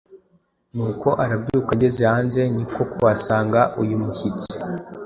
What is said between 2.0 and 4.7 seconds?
hanze niko kuhasanga uyu mushyitsi